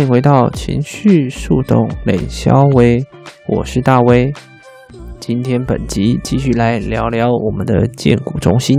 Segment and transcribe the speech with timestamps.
[0.00, 3.04] 欢迎回到情绪树洞冷肖威，
[3.46, 4.32] 我是大威。
[5.18, 8.78] 今天本集继续来聊聊我们的荐骨中心，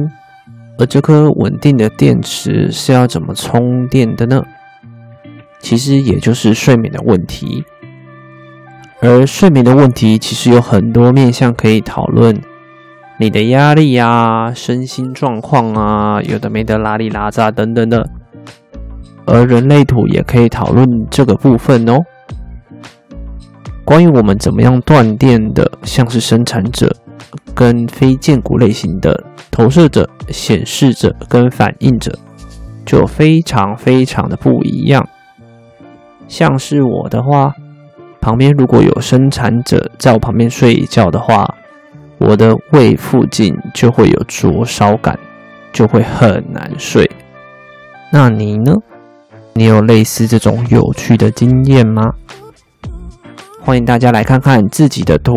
[0.79, 4.41] 而这颗稳定的电池是要怎么充电的呢？
[5.59, 7.65] 其实也就是睡眠的问题。
[8.99, 12.41] 而睡眠的问题其实有很多面向可以讨论，
[13.19, 18.09] 你的压力啊、身心状况啊，有的没的拉里拉杂等等的。
[19.25, 21.99] 而人类图也可以讨论这个部分哦。
[23.83, 26.95] 关于我们怎么样断电的，像是生产者
[27.53, 32.17] 跟非荐骨类型的投射者、显示者跟反应者，
[32.85, 35.05] 就非常非常的不一样。
[36.27, 37.53] 像是我的话，
[38.21, 41.55] 旁边如果有生产者在我旁边睡一觉的话，
[42.17, 45.19] 我的胃附近就会有灼烧感，
[45.73, 47.09] 就会很难睡。
[48.13, 48.75] 那你呢？
[49.53, 52.03] 你有类似这种有趣的经验吗？
[53.63, 55.33] 欢迎大家来看看自己的图，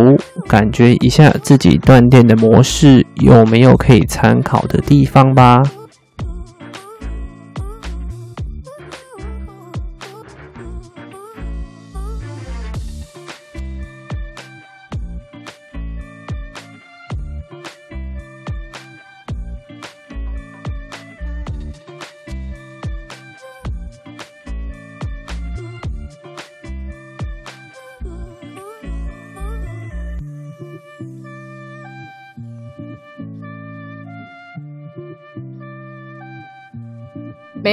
[0.48, 5.62] 感觉一下自己断电的模式有没有可以参考的地方吧。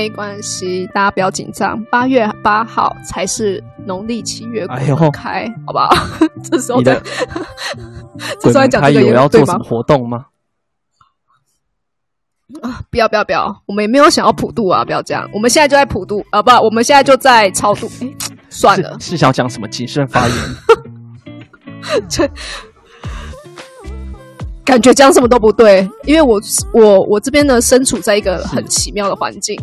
[0.02, 1.80] 没关系，大家不要紧张。
[1.92, 5.92] 八月八号才是农历七月开，哎、呦好不好？
[6.44, 7.04] 这时候在，的
[8.42, 10.26] 这时候讲这个有要做什么活动吗？
[12.64, 15.30] 啊，不要不要不要，我们也没有想要普渡啊，不要这样。
[15.32, 17.88] 我们现在就在普渡啊，不，我们现在就在超度。
[18.02, 18.12] 哎，
[18.50, 20.36] 算了，是，是想讲什么谨慎发言？
[22.10, 22.28] 这
[24.66, 26.42] 感觉讲什么都不对，因为我
[26.74, 29.56] 我我这边呢，身处在一个很奇妙的环境。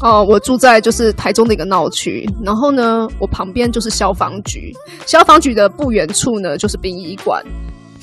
[0.00, 4.72] 哦，我住在就是台中的一个闹区，然后呢，我旁边就是消防局，
[5.06, 7.42] 消防局的不远处呢就是殡仪馆，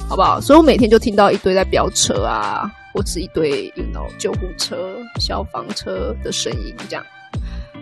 [0.08, 0.40] 好不好？
[0.42, 4.76] 所以我每天就听到一堆在飙车啊，或是一堆 you know 救护车、
[5.20, 7.06] 消防车的声音这样，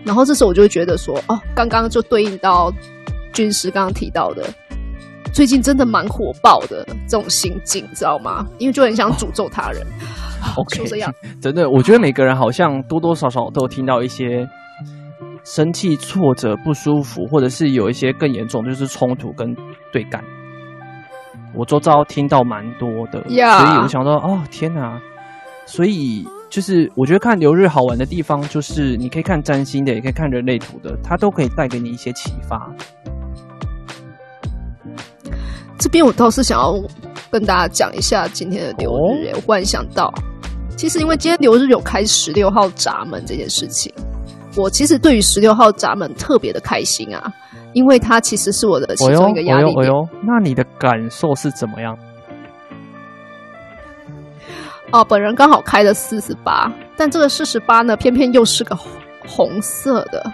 [0.04, 2.72] 然后这时候我就会觉得说，哦，刚刚就对应到
[3.32, 4.44] 军师刚刚提到的。
[5.32, 8.44] 最近真的蛮火爆的这种心境，知道吗？
[8.58, 9.86] 因为就很想诅咒他人。
[10.56, 14.48] Oh, 这样， 真的，我觉得每个人好像多多少少都有听到一些
[15.44, 19.54] 生气、挫折、不舒服，或者是有一些更严重，就是冲突跟
[19.92, 20.22] 对干。
[21.54, 25.00] 我周遭听到蛮多的.所以我想说，哦，天哪！
[25.66, 32.68] 所以就是我觉得看流日好玩的地方，就是你可以看占星的，也可以看人类图的，它都可以带给你一些启发。
[35.78, 36.74] 这边我倒是想要
[37.30, 39.32] 跟大家讲一下今天的流日。
[39.34, 40.12] 我忽然想到，
[40.80, 43.92] 其实因为今天留日有开十六号闸门这件事情，
[44.56, 47.30] 我其实对于十六号闸门特别的开心啊，
[47.74, 49.84] 因为它其实是我的其中一个压力点。
[49.84, 51.94] 哎呦，哎呦，那你的感受是怎么样？
[54.90, 58.74] 哦，本人刚好开了四十八，但这个四十八呢，偏偏又是个
[59.26, 60.32] 红色的，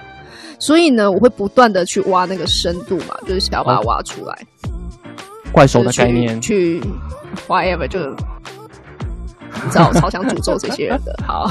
[0.61, 4.39] 所以呢，我会不断的去挖那个深度嘛，就是想要把它挖出来。
[5.51, 6.89] 怪兽的概念去，去
[7.49, 7.99] ，whatever 就，
[9.65, 11.15] 你知道我超想诅咒这些人的。
[11.27, 11.51] 好，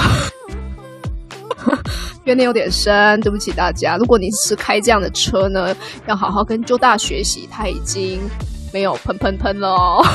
[2.25, 3.97] 怨念有点深，对不起大家。
[3.97, 5.75] 如果你是开这样的车呢，
[6.07, 8.21] 要好好跟周大学习，他已经
[8.74, 10.06] 没有喷喷喷了哦。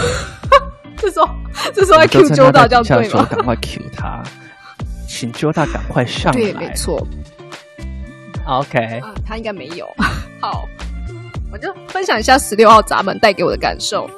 [0.96, 1.28] 这时候，
[1.74, 3.26] 这时候还 Q 周大这样对吗？
[3.30, 4.22] 赶快 Q 他，
[5.08, 6.38] 请周大赶快上来。
[6.38, 7.06] 对，没错。
[8.46, 9.88] OK，啊，他应该没有。
[10.40, 10.64] 好。
[11.52, 14.08] 我就分享一下十六号闸门带给我的感受，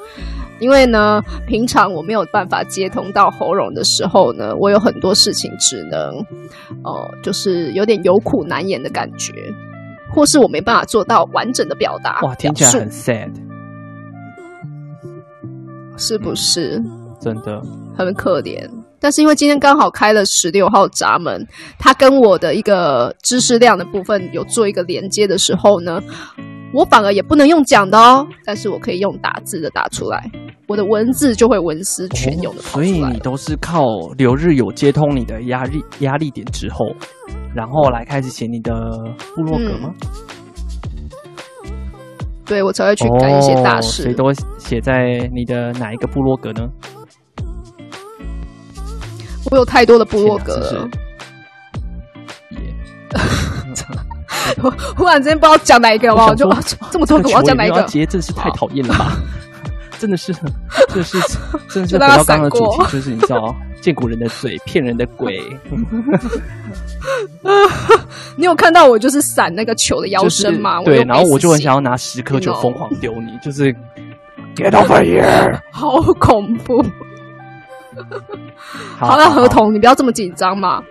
[0.63, 6.15] 因为呢，平常我没有办法接通到喉咙的时候呢，我有很多事情只能，
[6.85, 9.33] 呃，就是有点有苦难言的感觉，
[10.13, 12.21] 或是我没办法做到完整的表达。
[12.21, 13.29] 哇，听起来很 sad，
[15.97, 16.81] 是不是？
[17.19, 17.61] 真的
[17.97, 18.65] 很可怜。
[19.01, 21.45] 但是因为今天刚好开了十六号闸门，
[21.77, 26.01] 它跟我的一个知识量的部分有做一个连接的时候呢，
[26.73, 30.29] 我反而也不能用讲的哦，但是我可以用打字的打出来，
[30.67, 32.61] 我的文字就会文思泉涌的。
[32.61, 33.83] 所以你都是靠
[34.17, 36.85] 流日有接通你的压力压力点之后，
[37.53, 38.73] 然后来开始写你的
[39.35, 39.93] 部落格吗？
[39.93, 41.71] 嗯、
[42.45, 44.03] 对，我才会去干一些大事。
[44.03, 46.67] 所以都写在你的哪一个部落格呢？
[49.51, 50.89] 我有太多的部落格了，
[54.61, 56.49] 我 忽然之间不知道讲哪一个了，我就
[56.91, 57.81] 这么多个，我要讲哪一个？
[57.83, 59.17] 真的是太讨厌了吧！
[59.99, 61.17] 真的是，真的是，
[61.69, 65.39] 真的是回到刚刚的主题，就是你知道，见古人的嘴，骗人的鬼。
[68.35, 70.81] 你有看到我就是闪那个球的腰身吗？
[70.83, 73.73] 对，然后我就很想要拿十颗球疯狂丢你，就是
[74.55, 76.83] get over here，好恐怖。
[78.97, 80.83] 好了，合同，你不要这么紧张嘛。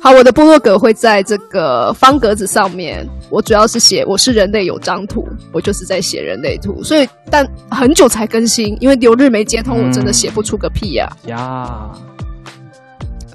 [0.00, 3.06] 好，我的部落格会在这个方格子上面。
[3.28, 6.82] 我主要是写我是人类有张图，我就是在写人类图。
[6.84, 11.28] 所以，但很久才更新，因为流日没接通，我真的写不出个屁呀、啊。
[11.28, 12.26] 呀、嗯，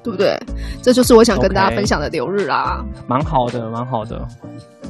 [0.01, 0.39] 对不对？
[0.81, 2.83] 这就是我想跟大家分享的流日啦。
[3.06, 4.25] 蛮好的，蛮好的。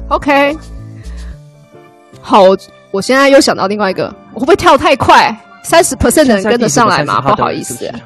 [0.08, 0.56] OK，
[2.20, 2.42] 好，
[2.92, 5.36] 我现在又想到另外一个，我会不会跳太快？
[5.64, 7.20] 三十 percent 的人跟得上来吗？
[7.20, 7.98] 不好意思，啊，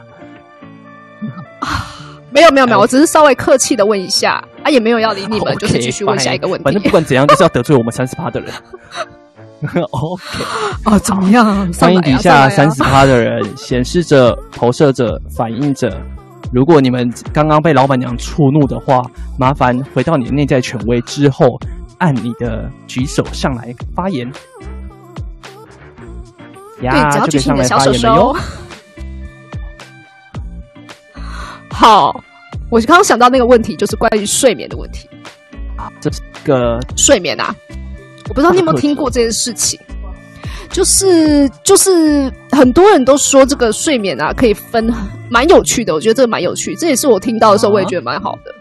[2.36, 6.64] 没有没有没有，我只是稍微客气的问一下，啊，也没有要理你们，okay, 就是继续问下一个问题。
[6.64, 8.52] 反正不管怎样，就是要得罪我们三十趴的人。
[9.90, 10.44] OK，
[10.84, 11.72] 啊，怎么样？
[11.80, 15.98] 欢迎底下三十趴的人，显示者、投射者、反映者。
[16.52, 19.02] 如果你们刚刚被老板娘触怒的话，
[19.38, 21.58] 麻烦回到你的内在权威之后，
[21.96, 24.30] 按你的举手上来发言。
[26.78, 28.36] 对，只要举起你的小手手。
[31.70, 32.22] 好，
[32.70, 35.08] 我刚刚想到那个问题，就是关于睡眠的问题。
[35.76, 37.54] 啊，这是个睡眠啊！
[38.28, 39.78] 我不知道你有没有听过这件事情，
[40.70, 44.92] 就是就是很多人都说这个睡眠啊可以分，
[45.30, 45.94] 蛮有趣的。
[45.94, 48.54] 我觉得这个蛮有趣，这也是我听到的时候我也觉得蛮好的。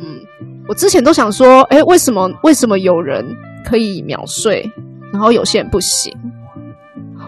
[0.00, 0.20] 嗯，
[0.68, 3.24] 我之前都想说，哎，为什么为什么有人
[3.64, 4.68] 可以秒睡？
[5.12, 6.12] 然后有些人不行，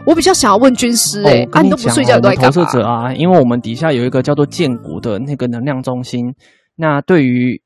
[0.06, 2.50] 我比较想要问军师哎、欸，啊，你都不睡觉都在干嘛？
[2.50, 6.35] 投射者啊，因为我们底下有一个叫做荐骨的那个能量中心。
[6.76, 7.61] 那对于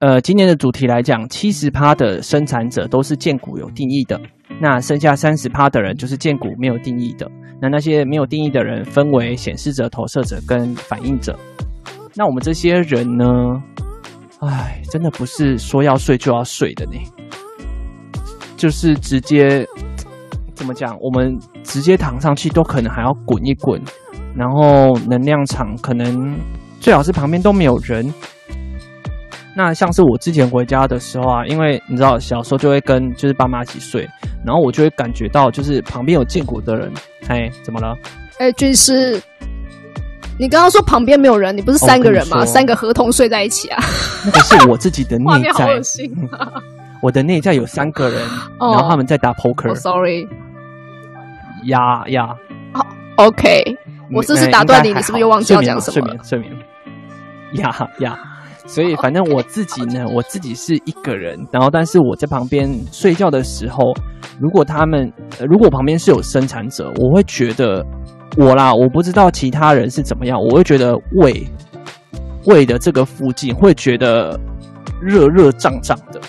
[0.00, 4.20] 呃今年的主题来讲，七十趴的生产者都是荐骨有定义的，
[4.60, 7.30] 那剩下三十趴的人就是荐骨没有定义的。
[7.62, 11.38] 那那些没有定义的人分为显示者、投射者跟反应者。
[12.14, 13.24] 那我们这些人呢？
[14.40, 16.92] 哎，真的不是说要睡就要睡的呢。
[18.56, 19.66] 就是直接
[20.60, 20.94] 怎么讲？
[21.00, 23.80] 我们直接躺上去都可能还要滚一滚，
[24.36, 26.38] 然后能量场可能
[26.78, 28.12] 最好是旁边都没有人。
[29.56, 34.06] 那像是我之前回家的时候啊，因为你知道小时候就会跟就是爸妈一起睡，
[34.44, 36.92] 然后我就会感觉到就是旁边有见过的人。
[37.28, 37.96] 哎，怎么了？
[38.38, 39.18] 哎，军师，
[40.38, 42.44] 你刚刚说旁边没有人，你不是三个人吗？
[42.44, 43.82] 三个合同睡在一起啊？
[44.26, 45.80] 那个是我自己的内在。
[47.02, 48.20] 我的内在有三个人
[48.58, 49.68] ，oh, 然后他们在打 poker。
[49.68, 50.28] Oh, sorry，
[51.64, 52.26] 呀呀，
[52.72, 52.86] 好
[53.16, 53.62] ，OK，
[54.12, 54.92] 我是不是打断你？
[54.92, 56.00] 你是不是又忘记要讲什么？
[56.00, 56.52] 睡眠，睡眠，
[57.62, 58.18] 呀呀，
[58.66, 60.12] 所以反正我自己呢，okay.
[60.14, 63.82] 我自己是一个人，然后但是我在旁边睡觉的时候，
[64.40, 65.12] 如果他们，
[65.48, 67.84] 如果旁边是有生产者，我会觉得
[68.36, 71.46] 我啦，我不知道其他人是怎么样，我会觉得胃
[72.46, 74.38] 胃的这个附近会觉得
[75.00, 76.20] 热热胀胀的。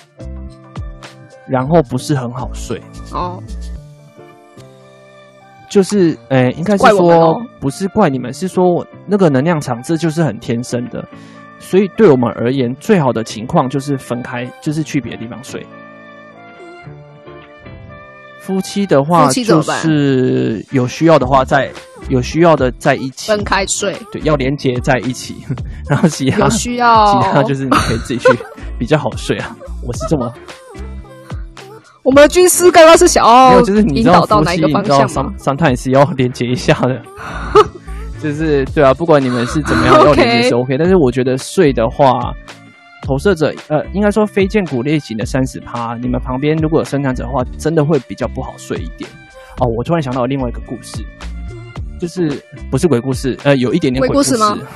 [1.48, 3.42] 然后不是很好睡哦，
[5.72, 11.02] 就是诶、欸，应该是说不是怪你们，是说那个能量场这就是很天生的，
[11.60, 15.66] 所以对我们而言，最好的情况就是分开，就是去别的地方睡。
[18.42, 21.72] 夫妻的话，就是有需要的话，在
[22.10, 25.38] 有需要的在一起分开睡，对，要连接在一起，
[25.88, 28.28] 然后其他有需要，其他就是你可以自己去
[28.78, 29.56] 比较好睡啊。
[29.88, 30.34] 我是这么。
[32.04, 35.34] 我们的军师刚刚是想要引导到哪一个方向吗？
[35.38, 37.00] 三探也是要连接一下的，
[38.20, 42.34] 就是对啊，不管你们是怎么样要连接是 OK，但是我觉得睡的话，
[43.04, 49.08] 投射者呃，应该说非荐骨类型的三十趴，你们旁边如果有生产者的话，真的会比较不好睡一点。
[49.60, 51.06] 哦，我突然想到另外一个故事，
[52.00, 54.68] 就是不是鬼故事，呃，有一点点鬼故事，鬼故事吗？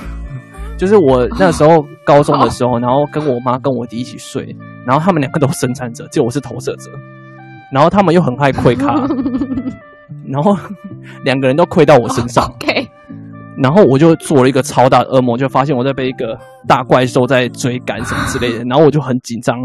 [0.78, 4.54] 就是我那时候高中的时候，然后跟我妈跟我弟一起睡，
[4.86, 6.92] 然后他们两个都是生产者，就我是投射者。
[7.72, 8.94] 然后他们又很爱窥卡，
[10.28, 10.56] 然后
[11.24, 12.44] 两个人都亏到我身上。
[12.44, 12.88] Oh, OK，
[13.62, 19.56] 然后我就做了一个超大的噩梦，就发现我在被一个大怪兽在追赶什么之类的， 然后我就很紧张，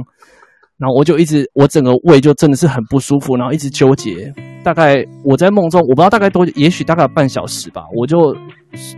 [0.78, 4.34] 然后我就一直我整个胃就真的是很不舒服，然后一直纠结。
[4.64, 8.36] 大概我在梦中，我不知道大概多，也许大概半小时吧，我就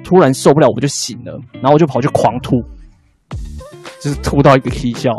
[0.03, 2.61] 突然受不了，我就醒了，然后我就跑去狂吐，
[4.01, 5.11] 就是吐到一个啼笑。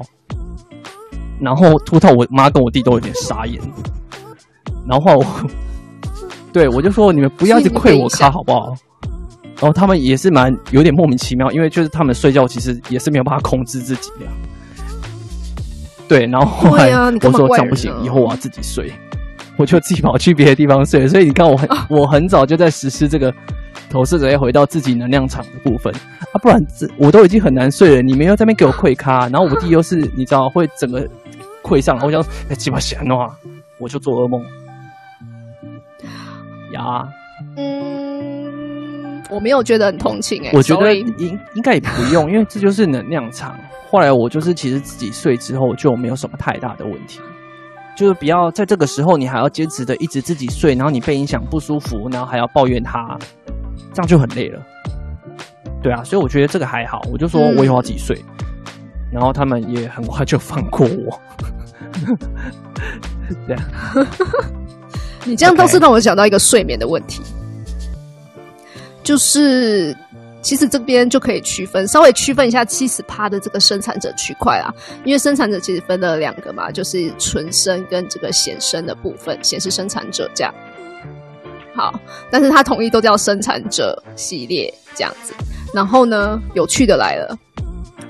[1.40, 3.60] 然后吐到我妈跟我弟都有点傻眼，
[4.86, 5.26] 然后我，
[6.52, 8.74] 对我就说，你们不要一直亏我咖好不好？
[9.60, 14.26] 然后他们也是蛮有点莫名其妙，因为就是他们睡觉其实也是没有办法控制自己的。
[16.08, 16.90] 对，然后后来
[17.22, 18.92] 我说这样不行，以后我要自己睡，
[19.56, 21.06] 我就自己跑去别的地方睡。
[21.08, 23.32] 所以你看我很我很早就在实施这个
[23.88, 25.92] 投射者要回到自己能量场的部分
[26.32, 31.08] 啊，不然这我都已经很难睡了，你们又在那边给我亏咖，然后我弟又是你知道会整个。
[31.64, 33.34] 会上，我想，哎，鸡巴闲的话，
[33.78, 34.44] 我就做噩梦。
[36.72, 37.08] 呀，
[37.56, 43.58] 嗯，我没有觉得很同情哎、欸，我觉得应应该也不用，因为这就是能量场。
[43.90, 47.20] 后来我就是其实自己睡之后就没有什么太大的问题，
[47.96, 53.16] 就是不要在这个时候你还要坚持的一直自己睡，然后你被影响不舒服，然后还要抱怨他，
[53.92, 54.60] 这样就很累了。
[55.82, 58.16] 对啊，所以我觉得这个还好，我就说我以后要自己睡。
[58.18, 58.33] 嗯
[59.14, 61.20] 然后他们也很快就放过我，
[63.46, 63.62] 这样。
[65.24, 67.22] 你这样倒是让我想到一个睡眠的问题.
[69.04, 69.96] 就是
[70.42, 80.52] 其实这边就可以区分，稍微区分一下七十趴的这个生产者区块啊，因为生产者其实分了两个嘛，就是纯生跟这个显生的部分，显示生产者这样。
[81.76, 81.94] 好，
[82.32, 85.32] 但是它统一都叫生产者系列这样子。
[85.72, 87.38] 然后呢，有趣的来了。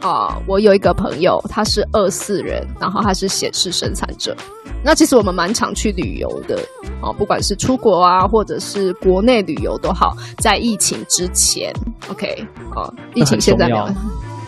[0.00, 4.36] 啊，我有一个朋友，他是二四人，然后他是显示生产者。
[4.82, 6.58] 那其实我们蛮常去旅游的，
[7.00, 10.14] 哦，不管是出国啊，或者是国内旅游都好。
[10.38, 11.72] 在疫情之前
[12.10, 12.46] ，OK，
[12.76, 13.88] 哦，疫情现在没有，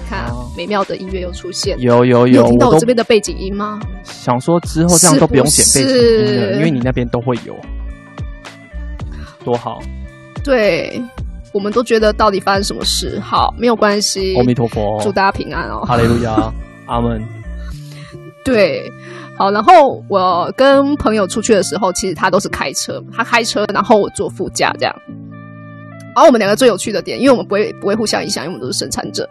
[0.08, 3.80] 看、啊、美妙的音乐又出现，有有有，有听到我这边的背景音吗？
[4.02, 7.56] 想说之后这样都不用剪背景音了，因为你那边都会有，
[9.42, 9.80] 多好。
[10.44, 11.02] 对。
[11.52, 13.18] 我们都觉得到底发生什么事？
[13.20, 14.36] 好，没有关系。
[14.36, 15.84] 阿弥陀佛，祝大家平安哦。
[15.86, 16.52] 哈利路亚，
[16.86, 17.22] 阿门。
[18.44, 18.90] 对，
[19.36, 19.50] 好。
[19.50, 24.94] 然后我跟朋友出去的时候，其实他都是开车，他开车，然后我坐副驾这样。
[26.14, 29.28] 然后我们两个最有趣的点，因为我们不会不会互相影响，因为我们都是生产者，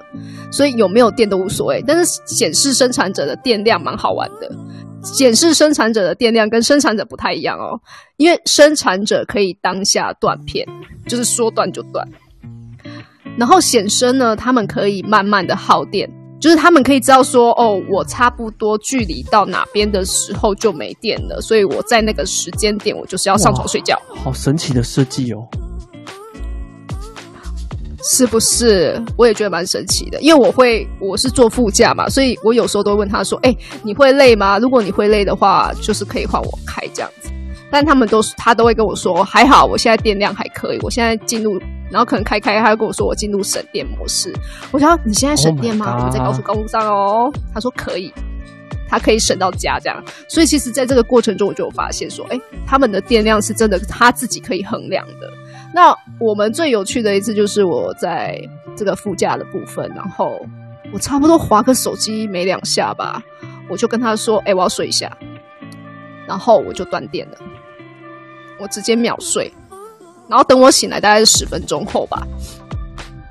[0.52, 1.84] 所以有没有电都无所谓。
[1.88, 4.52] 但是显示生产者的电量蛮好玩的。
[5.06, 7.80] 显示生产者的电量跟生产者不太一样哦，
[8.18, 10.68] 因为生产者可以当下断片，
[11.08, 12.06] 就是说断就断。
[13.38, 16.10] 然后显生呢，他们可以慢慢的耗电，
[16.40, 24.02] 就是他们可以知道说，哦，我差不多距离到哪边的时候就没电了，所以我在那个时间点我就是要上床睡觉。
[24.16, 25.48] 好神奇的设计哦。
[28.12, 29.02] 是不是？
[29.18, 34.60] 我也觉得蛮神奇的，因为我会我是坐副驾嘛，所以我有时候都会问他说：“哎、欸，你会累吗？
[34.60, 37.30] 如果你会累的话，就是可以换我开这样子。”
[37.72, 41.60] 但他们都是他都会跟我说：“还好，我现在电量还可以，我现在进入，
[41.90, 44.32] 然后可能开开，他会跟我说我进入省电模式。”
[44.72, 47.32] 我想你现在省电吗？Oh、我们在高速公路上哦。
[47.54, 48.14] 他说可以，
[48.88, 50.02] 他可以省到家这样。
[50.30, 55.30] 所以其实在这个过程中，我就有发现说：“哎、欸，他们的电量是真的他自己可以衡量的。”
[55.76, 58.40] 那我们最有趣的一次就是我在
[58.78, 60.40] 这个副驾的部分，然后
[60.94, 63.22] 我差不多划个手机没两下吧，
[63.70, 65.12] 我就跟他说：“哎、我要睡一下。”
[66.26, 67.38] 然后我就断电了，
[68.58, 69.54] 我直接秒睡，
[70.30, 72.26] 然后等我醒来大概是十分钟后吧。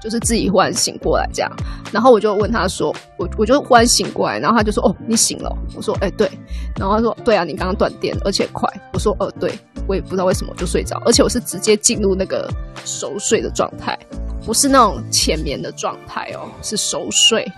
[0.04, 1.50] 就是自己忽然醒过来这样，
[1.90, 5.50] 然后我就问他说，我我就忽然醒过来，然后他就说，哦，你醒了？
[5.74, 6.30] 我说，哎，对。
[6.78, 8.68] 然后他说，对啊，你刚刚断电，而且快。
[8.92, 9.50] 我说，呃，对，
[9.88, 12.50] 我也不知道为什么就睡着，而且我是直接进入那个
[12.84, 13.98] 熟睡的状态，
[14.44, 17.50] 不是那种浅眠的状态哦，是熟睡。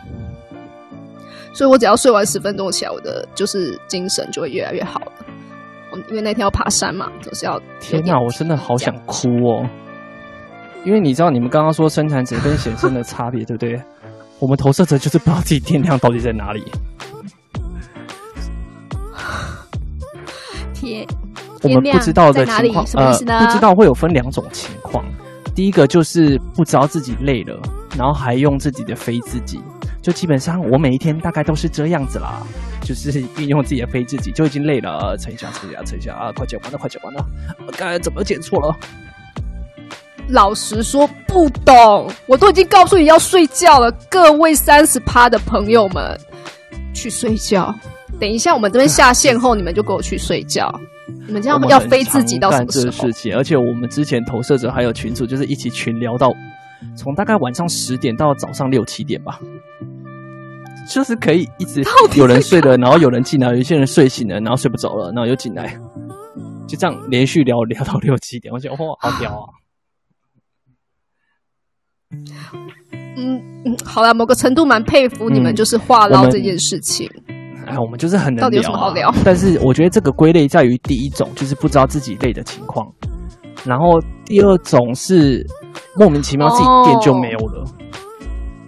[1.52, 5.12] 所以我只要睡完十分钟起来，我的就是精神就会越来越好了。
[6.08, 7.60] 因为那天要爬山嘛，就是要。
[7.80, 9.66] 天哪，我真的好想哭哦。
[10.86, 13.82] 因为你知道，你们刚刚说生产者跟显生的差别，对不对？
[14.38, 16.62] 我们投射者就是不知道自己电量到底在哪里。
[20.72, 21.04] 天，
[21.62, 25.04] 我们不知道的情况，呃，不知道会有分两种情况。
[25.56, 27.60] 第一个就是不知道自己累了，
[27.98, 29.60] 然后还用自己的飞自己，
[30.00, 32.46] 就基本上我每一天大概都是这样子啦，
[32.82, 36.30] 就是运用自己的飞自己就已经累了，撑一下，撑一下，撑一下啊！
[36.30, 37.26] 快剪完了，快剪完了，
[37.76, 38.72] 刚才怎么剪错了？
[40.28, 43.90] 老实说不懂，我都已经告诉你要睡觉了。
[44.10, 46.18] 各位三十趴的朋友们，
[46.92, 47.74] 去睡觉。
[48.18, 50.72] 等一下我们这边下线后，你们就给我去睡觉。
[51.26, 53.06] 你们这样要飞自己到什么时候？
[53.06, 56.32] 事情，而且我们之前投射者还有群主，就是一起群聊到
[56.96, 59.38] 从大概晚上十点到早上六七点吧，
[60.90, 61.84] 就是可以一直
[62.16, 65.78] 有人睡了，然后有人进来，有些人睡醒了，然后睡不着了，然后又进来，
[66.66, 69.46] 就这样连续聊聊到六七点，我觉得哇，好屌啊！
[73.16, 77.10] 嗯嗯，好了，某个程度蛮佩服你们，就是话唠这件事情。
[77.66, 79.12] 哎，我们就是很能聊，到底有什么好聊？
[79.24, 82.86] 但是我觉得这个归类在于第一种，就是不知道自己累的情况；
[83.64, 85.44] 然后第二种是
[85.96, 87.62] 莫名其妙自己店就没有了。
[87.62, 87.66] 哦、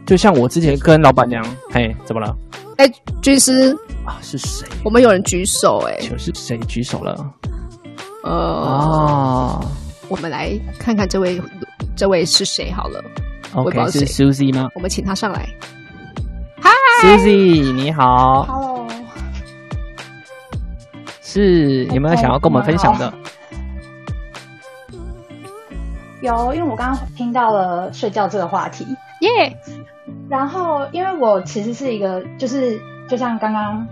[0.04, 2.34] 就像我之前跟老板娘，哎，怎么了？
[2.78, 2.90] 哎，
[3.22, 3.72] 军师
[4.04, 4.66] 啊，是谁？
[4.84, 7.14] 我们有人举手，哎，就是谁举手了？
[8.24, 9.60] 呃啊，
[10.08, 11.40] 我们来看看这位，
[11.96, 12.72] 这位是谁？
[12.72, 13.00] 好了
[13.54, 14.70] ，OK，是 Susie 吗？
[14.74, 15.48] 我们请他上来。
[17.02, 18.44] Susie，你好。
[18.44, 18.86] Hello。
[21.22, 23.12] 是有没有想要跟我们分享的
[24.90, 25.02] ？Okay,
[26.22, 28.84] 有，因为我刚刚听到了睡觉这个话题，
[29.20, 29.28] 耶。
[29.30, 29.54] Yeah!
[30.28, 33.86] 然后，因为我其实是一个，就是就像刚刚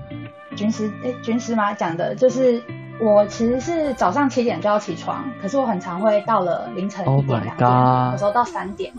[0.56, 2.60] 军师哎，军师嘛讲的，就是
[3.00, 8.92] 我其实是早上七点就要起床，可是我很常会到了凌晨一点两点，oh、有时候到三点。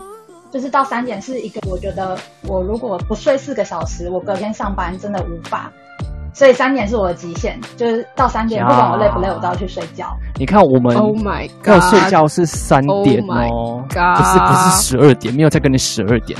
[0.50, 5.70] 就是到三点是一个，我觉得我如果不睡四个小时，我隔天上班真的无法。
[6.34, 10.16] 所以三点是我的极限，就是到三点，不管我累不累，我都要去睡觉。
[10.36, 16.38] 你看我们，Oh my God，要睡觉是三点哦，不是不是十二点，没有再跟你十二点。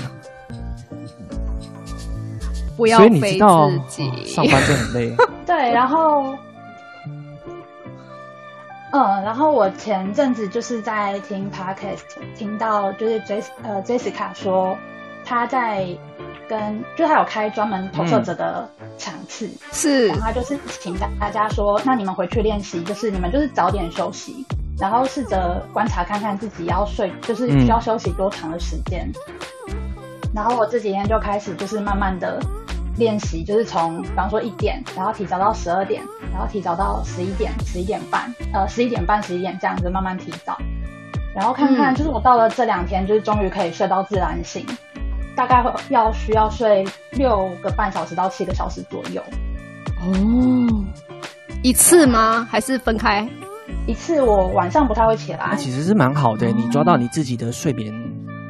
[2.77, 5.17] 不要飞自己，上班就很累。
[5.45, 6.37] 对，然后。
[8.91, 12.01] 嗯，然后我前阵子就是在听 podcast，
[12.35, 14.77] 听到就是 Jes 呃 Jessica 说，
[15.25, 15.87] 他在
[16.49, 18.67] 跟就他有开专门投射者的
[18.97, 24.47] 场次，嗯、是，然后他就是请大家说，那你们回去练习，就是你们就是早点休息，
[24.79, 29.07] 然后试着观察看看自己要睡，就是需要休息多长的时间。
[29.69, 29.75] 嗯、
[30.35, 32.41] 然后我这几天就开始就是慢慢的。
[32.99, 40.59] 练习就是从，比方说一点，然后提早到十二点，然后提早到十一点、十一点半，呃，十一点半、十一点这样子慢慢提早，
[41.35, 44.67] 然后看看，就是我到了这两天，就是终于可以睡到自然醒，
[45.37, 49.23] 大概会要需要睡六个半小时到七个小时左右。
[50.01, 50.85] 哦，
[51.63, 52.47] 一次吗？
[52.51, 53.27] 还是分开？
[53.87, 55.49] 一次，我晚上不太会起来。
[55.51, 57.93] 那其实是蛮好的，你抓到你自己的睡眠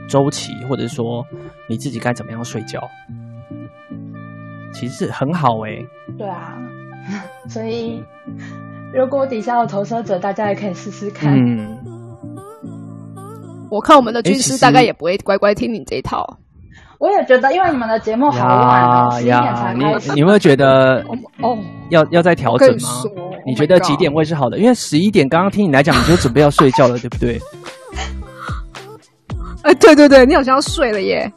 [0.08, 1.24] 周期，或者说
[1.68, 2.80] 你自己该怎么样睡觉。
[4.78, 5.86] 其实很好哎、欸，
[6.16, 6.56] 对啊，
[7.48, 8.02] 所以
[8.94, 11.32] 如果底下有投射者，大家也可以试试看。
[11.34, 11.76] 嗯，
[13.70, 16.38] 我看我们的军师大概也不会乖乖听你这一套。
[16.98, 20.12] 我也觉得，因为你们的节目好晚了，十一点才开始。
[20.14, 21.04] 你有没有觉得
[21.42, 21.56] 哦，
[21.90, 22.88] 要要再调整吗？
[23.46, 24.58] 你觉得几点会是好的？
[24.58, 27.40] 因为十一点刚刚听你来讲，你就准备要睡觉了，对不对？
[29.62, 31.30] 哎，对对对，你好像要睡了耶。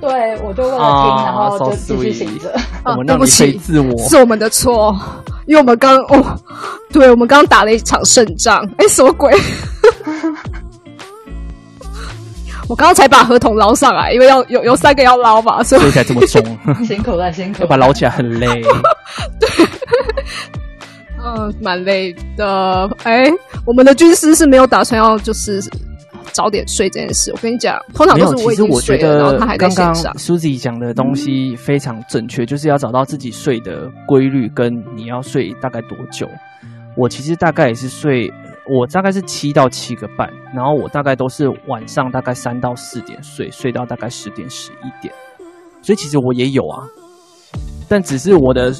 [0.00, 2.54] 对，我就为了听，oh, 然后就继续醒着。
[2.84, 4.94] 我们对不起，自我是我们的错，
[5.46, 6.38] 因为我们刚哦，
[6.92, 8.68] 对，我们刚打了一场胜仗。
[8.76, 9.32] 哎，什么鬼？
[12.68, 16.42] 我刚刚才把合同捞上来，因为要有有三个要捞嘛，所以，所以才这么重。
[16.84, 18.62] 辛苦了，辛苦了，要把捞起来很累。
[19.38, 19.48] 对，
[21.24, 22.90] 嗯，蛮累的。
[23.04, 23.30] 哎，
[23.64, 25.62] 我们的军师是没有打算要就是。
[26.34, 29.94] 早点睡这件事，我跟你讲，通常都是我已经睡了，然后他还在线上。
[29.94, 36.28] 刚刚 Suzy 讲的东西非常正确，就是要找到自己睡的规律，跟你要睡大概多久。
[36.96, 38.28] 我其实大概也是睡，
[38.68, 45.14] 我大概是七到七个半，然后我大概都是晚上大概三到四点睡，睡到大概十点十一点。
[45.82, 46.82] 所以其实我也有啊，
[47.88, 48.72] 但只是我的，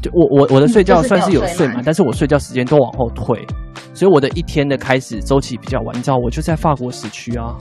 [0.00, 3.46] 就我我我的睡觉算是有睡嘛，但是我睡觉时间都往后退。
[3.94, 7.54] 所以我的一天的开始周期比较晚，你知道，我就在法国时区啊。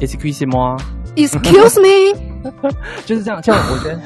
[0.00, 2.18] Excuse me，Excuse me，
[3.06, 4.00] 就是这样，这样我觉得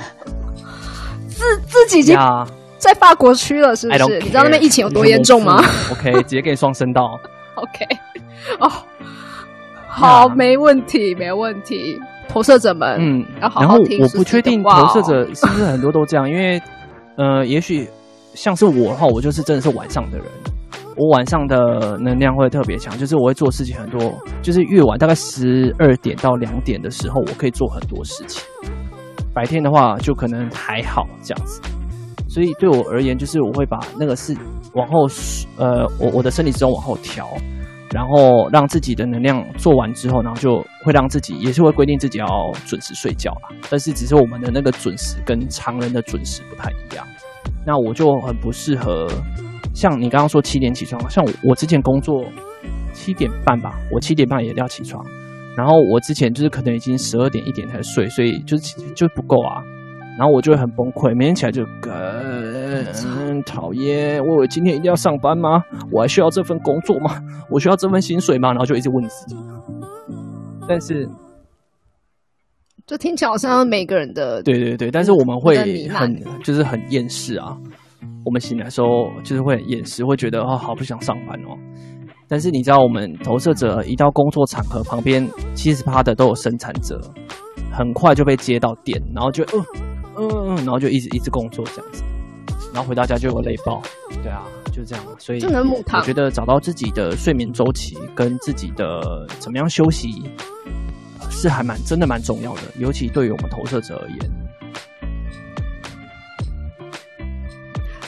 [1.28, 2.16] 自自己已经
[2.76, 4.18] 在法国区了，是不是？
[4.20, 7.18] 你知道那边疫情有多严重吗？OK， 直接给你双声道。
[7.54, 7.86] OK，
[8.60, 8.70] 哦，
[9.88, 11.98] 好，没问题，没问题。
[12.28, 16.60] 投射者们，嗯，然后我不确定投射者是不是很多都这样，因为
[17.16, 17.88] 呃，也许。
[18.34, 20.26] 像是我的话，我就是真的是晚上的人，
[20.96, 24.12] 我晚上的能量会特别强，就是我会做事情很多，
[24.42, 28.42] 就是越晚大概十二点到两点的时候，我可以做很多事情。
[29.34, 31.60] 白天的话就可能还好这样子，
[32.28, 34.36] 所以对我而言，就是我会把那个事
[34.74, 35.06] 往后，
[35.56, 37.28] 呃，我我的生理时钟往后调，
[37.92, 42.26] 然后让自己的能量做完之后，然后就会让自己也是会规定自己要
[42.66, 43.48] 准时睡觉啦。
[43.70, 47.06] 但是只是我们的那个准时跟常人的准时不太一样。
[47.68, 49.06] 那我就很不适合。
[49.74, 52.24] 像你刚刚说七点起床，像我，我之前工作
[52.94, 55.04] 七点半吧，我七点半也要起床。
[55.54, 59.62] 然后我之前就是可能已经十二点一点才睡，所以就是就不够啊。
[60.16, 64.18] 然后我就会很崩溃，每天起来就更讨厌。
[64.26, 65.62] 我今天一定要上班吗？
[65.92, 67.22] 我还需要这份工作吗？
[67.50, 68.48] 我需要这份薪水吗？
[68.48, 69.36] 然后就一直问自己。
[70.66, 71.06] 但是，
[72.88, 75.58] 就听起来好像每个人的对对对，但是我们会
[75.90, 77.54] 很就是很厌世啊。
[78.24, 81.54] 我们醒来的时候就是会很厌世，会觉得啊、哦，好不想上班哦。
[82.26, 86.98] 但是你知道，我们投射者一到工作场合旁边，七十趴的都有生产者，
[87.70, 89.62] 很快就被接到电，然后就嗯
[90.16, 92.02] 嗯嗯，然后就一直一直工作这样子，
[92.72, 93.82] 然后回到家就有累爆。
[94.22, 95.04] 对啊，就这样。
[95.18, 100.22] 所以我觉得找到自己的睡眠周期跟自己的怎么样休息，
[101.38, 104.18] 是还蛮真的蛮重要的，尤其对于我们投射者而言。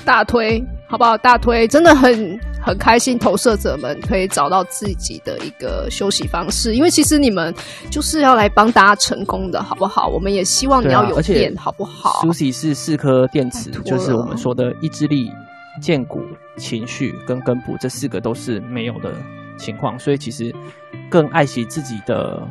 [0.04, 1.16] 大推，好不好？
[1.16, 6.74] 大推，真的很很开心，投射者们可以找到自己的一个休息方式。
[6.74, 7.54] 因为其实你们
[7.88, 10.08] 就是要来帮大家成功的，好不好？
[10.08, 15.30] 我们也希望你要有电，好不好？Suzy 是四颗电池，就是我们说的意志力、
[15.80, 16.24] 健骨、
[16.56, 19.12] 情绪跟根部这四个都是没有的
[19.56, 20.52] 情况，所以其实
[21.08, 22.42] 更爱惜自己的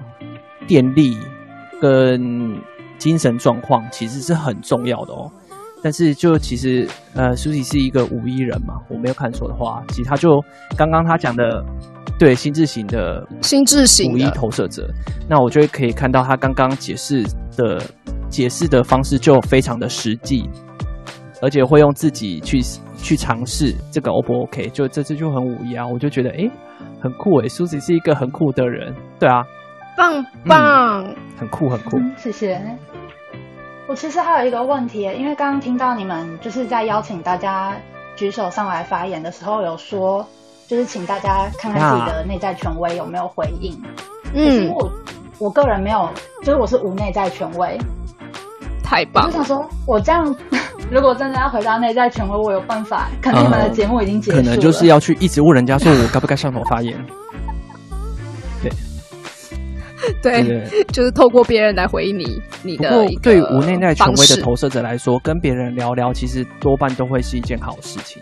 [0.70, 1.18] 电力
[1.82, 2.62] 跟
[3.00, 5.32] 精神状况，其实是很重要的哦。
[5.82, 10.40] 但是，就其实，呃，Suzy 是一个五一人嘛，我没有看错的话，其实他就
[10.78, 11.66] 刚刚他讲的，
[12.20, 14.88] 对，心智型的心智型五一投射者，
[15.28, 17.24] 那我就会可以看到他刚刚解释
[17.58, 17.82] 的
[18.30, 20.48] 解释的方式就非常的实际，
[21.42, 22.62] 而且会用自己去
[22.98, 26.52] 去尝试这个 O 不 OK，就这次就很五一啊，我就觉得诶
[27.02, 29.42] 很酷诶，Suzy 是一个很酷的人，对啊，
[30.00, 32.58] 棒棒，嗯、很酷很酷，嗯、谢谢。
[33.86, 37.76] 我其实还有一个问题，因为刚刚听到你们就是在邀请大家
[38.16, 40.26] 举手上来发言的时候，有说
[40.68, 43.78] 就是请大家看看自己的内在权威有没有回应。
[44.34, 44.90] 嗯，我
[45.38, 46.08] 我个人没有，
[46.44, 47.78] 就是我是无内在权威。
[48.82, 49.26] 太棒！
[49.26, 50.34] 我就想说，我这样
[50.90, 53.10] 如果真的要回到内在权威，我有办法？
[53.22, 56.98] 可能你们的节目已经结束了，可能就是要去一直问人家说我该不该上头发言。
[60.22, 60.64] 对。
[60.92, 63.06] 就是透过别人来回应你，你的。
[63.22, 68.22] 对于无内在权威的投射者来说，跟别人聊聊，其实多半都会是一件好事情。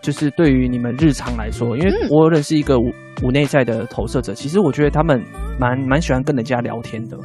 [0.00, 2.90] 就是对于你们日常来说，因为我认识一个无
[3.22, 5.22] 无内在的投射者，其实我觉得他们
[5.58, 7.16] 蛮蛮喜欢跟人家聊天的，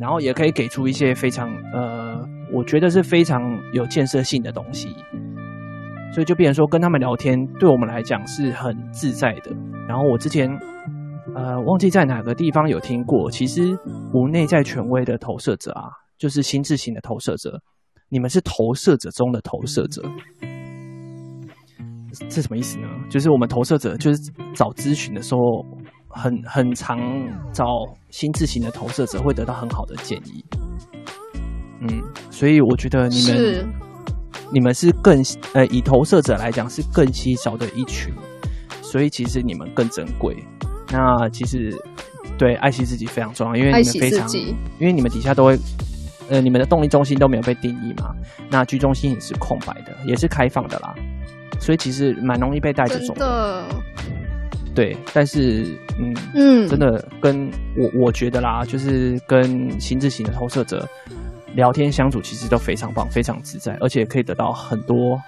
[0.00, 2.18] 然后也可以给出一些非常呃，
[2.52, 4.88] 我觉得是非常有建设性的东西。
[6.12, 9.52] 所以就变成说，跟他们聊天，对我们来讲是很自在的。
[9.86, 10.50] 然后我之前。
[11.40, 13.30] 呃，忘记在哪个地方有听过。
[13.30, 13.74] 其实
[14.12, 15.84] 无内在权威的投射者啊，
[16.18, 17.58] 就是心智型的投射者。
[18.10, 20.02] 你们是投射者中的投射者，
[22.28, 22.88] 这什么意思呢？
[23.08, 25.40] 就是我们投射者就是找咨询的时候
[26.08, 26.98] 很，很很常
[27.52, 27.64] 找
[28.10, 30.44] 心智型的投射者，会得到很好的建议。
[31.80, 33.68] 嗯，所以我觉得你们
[34.52, 35.22] 你们是更
[35.54, 38.12] 呃，以投射者来讲是更稀少的一群，
[38.82, 40.36] 所以其实你们更珍贵。
[40.92, 41.72] 那其实，
[42.38, 44.28] 对，爱惜自己非常重要，因为你们非常，
[44.78, 45.58] 因为你们底下都会，
[46.28, 48.14] 呃，你们的动力中心都没有被定义嘛，
[48.50, 50.94] 那居中心也是空白的，也是开放的啦，
[51.60, 53.20] 所以其实蛮容易被带着走的。
[53.20, 53.64] 的。
[54.72, 60.88] 对，但是，嗯嗯，真的跟我我觉得啦，就是跟心智型的投射者
[61.54, 65.20] 聊天相处，其实都非常棒，非常自在，而且可以得到很多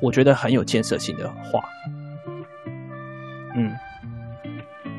[0.00, 1.64] 我觉得很有建设性的话，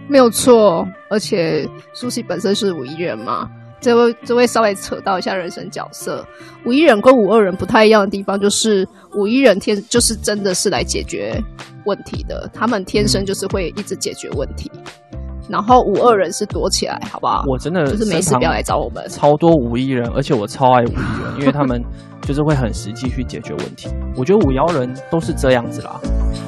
[0.07, 6.25] 没有错，而且苏西本身是五一人嘛，这位这位稍微扯到一下人生角色。
[6.65, 11.41] 五一人跟五二人不太一样的地方，就是五一人天就是真的是来解决
[11.85, 14.71] 问题的，他们天生就是会一直解决问题。
[15.13, 17.43] 嗯、然后五二人是躲起来，好不好？
[17.47, 19.07] 我真的就是没事不要来找我们。
[19.09, 21.83] 超多五一人，而且我超爱五一人，因为他们
[22.21, 23.89] 就是会很实际去解决问题。
[24.15, 25.99] 我觉得五幺人都是这样子啦，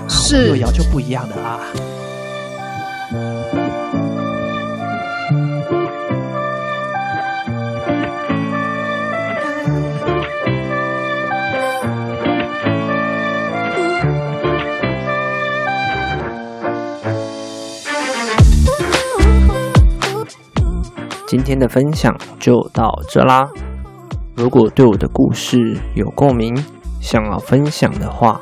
[0.07, 1.59] 是六幺就不一样的啦。
[21.47, 23.47] 今天的分享就到这啦。
[24.35, 26.53] 如果对我的故事有共鸣，
[26.99, 28.41] 想要分享的话，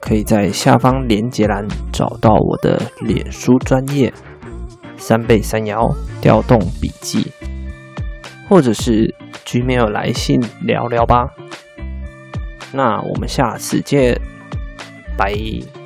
[0.00, 4.10] 可以在下方连接栏找到我的脸书专业
[4.96, 7.30] 三倍三爻调动笔记，
[8.48, 11.26] 或者是 Gmail 来信聊聊吧。
[12.72, 14.18] 那我们下次见，
[15.18, 15.83] 拜。